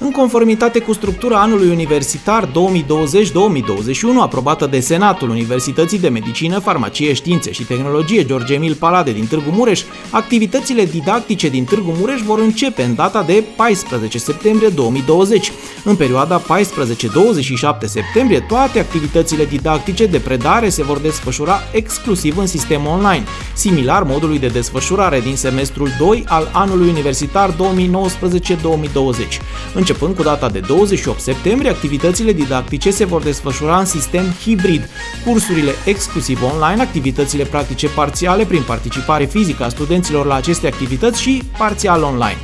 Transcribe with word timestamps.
În 0.00 0.10
conformitate 0.10 0.78
cu 0.78 0.92
structura 0.92 1.40
anului 1.40 1.68
universitar 1.68 2.48
2020-2021 2.48 2.50
aprobată 4.20 4.66
de 4.66 4.80
Senatul 4.80 5.30
Universității 5.30 5.98
de 5.98 6.08
Medicină, 6.08 6.58
Farmacie, 6.58 7.12
Științe 7.12 7.52
și 7.52 7.64
Tehnologie 7.64 8.24
George 8.24 8.54
Emil 8.54 8.74
Palade 8.74 9.12
din 9.12 9.26
Târgu 9.26 9.50
Mureș, 9.50 9.82
activitățile 10.10 10.84
didactice 10.84 11.48
din 11.48 11.64
Târgu 11.64 11.94
Mureș 11.98 12.20
vor 12.20 12.38
începe 12.38 12.82
în 12.82 12.94
data 12.94 13.22
de 13.22 13.44
14 13.56 14.18
septembrie 14.18 14.68
2020. 14.68 15.52
În 15.84 15.96
perioada 15.96 16.42
14-27 16.42 16.44
septembrie, 17.84 18.40
toate 18.40 18.78
activitățile 18.78 19.44
didactice 19.44 20.06
de 20.06 20.18
predare 20.18 20.68
se 20.68 20.82
vor 20.82 20.98
desfășura 20.98 21.60
exclusiv 21.72 22.38
în 22.38 22.46
sistem 22.46 22.86
online, 22.86 23.24
similar 23.54 24.02
modului 24.02 24.38
de 24.38 24.46
desfășurare 24.46 25.20
din 25.20 25.36
semestrul 25.36 25.88
2 25.98 26.24
al 26.26 26.50
anului 26.52 26.88
universitar 26.88 27.50
2019-2020. 27.50 27.56
Începând 29.88 30.16
cu 30.16 30.22
data 30.22 30.48
de 30.48 30.60
28 30.60 31.20
septembrie, 31.20 31.70
activitățile 31.70 32.32
didactice 32.32 32.90
se 32.90 33.04
vor 33.04 33.22
desfășura 33.22 33.78
în 33.78 33.84
sistem 33.84 34.24
hibrid, 34.42 34.88
cursurile 35.24 35.70
exclusiv 35.84 36.42
online, 36.42 36.82
activitățile 36.82 37.44
practice 37.44 37.88
parțiale 37.88 38.44
prin 38.44 38.62
participare 38.62 39.24
fizică 39.24 39.64
a 39.64 39.68
studenților 39.68 40.26
la 40.26 40.34
aceste 40.34 40.66
activități 40.66 41.22
și 41.22 41.42
parțial 41.58 42.02
online. 42.02 42.38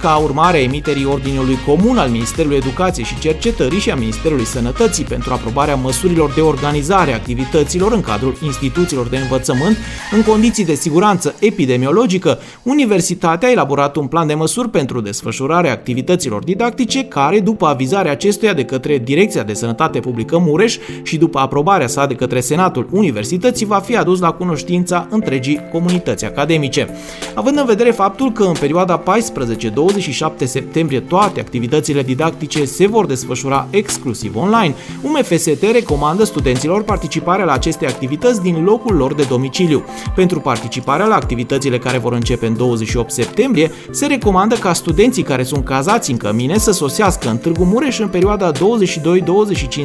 Ca 0.00 0.16
urmare 0.16 0.56
a 0.56 0.62
emiterii 0.62 1.04
Ordinului 1.04 1.58
Comun 1.66 1.98
al 1.98 2.08
Ministerului 2.08 2.56
Educației 2.56 3.04
și 3.04 3.18
Cercetării 3.18 3.78
și 3.78 3.90
a 3.90 3.94
Ministerului 3.94 4.44
Sănătății 4.44 5.04
pentru 5.04 5.32
aprobarea 5.32 5.74
măsurilor 5.74 6.32
de 6.32 6.40
organizare 6.40 7.12
a 7.12 7.14
activităților 7.14 7.92
în 7.92 8.00
cadrul 8.00 8.36
instituțiilor 8.42 9.06
de 9.06 9.16
învățământ 9.16 9.76
în 10.12 10.22
condiții 10.22 10.64
de 10.64 10.74
siguranță 10.74 11.34
epidemiologică, 11.40 12.38
Universitatea 12.62 13.48
a 13.48 13.52
elaborat 13.52 13.96
un 13.96 14.06
plan 14.06 14.26
de 14.26 14.34
măsuri 14.34 14.68
pentru 14.68 15.00
desfășurarea 15.00 15.72
activităților 15.72 16.44
didactice 16.44 16.89
care, 16.98 17.40
după 17.40 17.66
avizarea 17.66 18.10
acestuia 18.10 18.52
de 18.52 18.64
către 18.64 18.98
Direcția 18.98 19.42
de 19.42 19.54
Sănătate 19.54 20.00
Publică 20.00 20.38
Mureș 20.38 20.78
și 21.02 21.16
după 21.16 21.38
aprobarea 21.38 21.86
sa 21.86 22.06
de 22.06 22.14
către 22.14 22.40
Senatul 22.40 22.88
Universității, 22.90 23.66
va 23.66 23.78
fi 23.78 23.96
adus 23.96 24.20
la 24.20 24.30
cunoștința 24.30 25.06
întregii 25.10 25.60
comunități 25.72 26.24
academice. 26.24 26.88
Având 27.34 27.58
în 27.58 27.64
vedere 27.64 27.90
faptul 27.90 28.32
că 28.32 28.42
în 28.42 28.54
perioada 28.60 28.96
14 28.96 29.68
27 29.68 30.44
septembrie 30.44 31.00
toate 31.00 31.40
activitățile 31.40 32.02
didactice 32.02 32.64
se 32.64 32.86
vor 32.86 33.06
desfășura 33.06 33.66
exclusiv 33.70 34.36
online, 34.36 34.74
UMFST 35.02 35.62
recomandă 35.72 36.24
studenților 36.24 36.82
participarea 36.82 37.44
la 37.44 37.52
aceste 37.52 37.86
activități 37.86 38.42
din 38.42 38.64
locul 38.64 38.96
lor 38.96 39.14
de 39.14 39.26
domiciliu. 39.28 39.84
Pentru 40.14 40.40
participarea 40.40 41.06
la 41.06 41.14
activitățile 41.14 41.78
care 41.78 41.98
vor 41.98 42.12
începe 42.12 42.46
în 42.46 42.56
28 42.56 43.10
septembrie, 43.10 43.70
se 43.90 44.06
recomandă 44.06 44.54
ca 44.54 44.72
studenții 44.72 45.22
care 45.22 45.42
sunt 45.42 45.64
cazați 45.64 46.10
în 46.10 46.16
cămine 46.16 46.58
să 46.58 46.72
sosească 46.80 47.28
în 47.28 47.38
Târgu 47.38 47.64
Mureș 47.64 47.98
în 47.98 48.08
perioada 48.08 48.52
22-25 48.52 48.56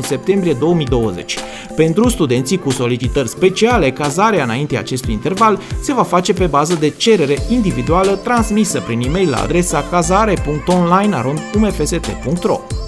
septembrie 0.02 0.54
2020. 0.54 1.38
Pentru 1.76 2.10
studenții 2.10 2.58
cu 2.58 2.70
solicitări 2.70 3.30
speciale, 3.30 3.92
cazarea 3.92 4.44
înainte 4.44 4.78
acestui 4.78 5.14
interval 5.14 5.60
se 5.82 5.94
va 5.94 6.04
face 6.04 6.34
pe 6.34 6.46
bază 6.46 6.76
de 6.76 6.90
cerere 6.90 7.38
individuală 7.50 8.20
transmisă 8.24 8.80
prin 8.80 9.02
e-mail 9.02 9.30
la 9.30 9.42
adresa 9.42 9.84
cazare.online.umfst.ro 9.92 12.85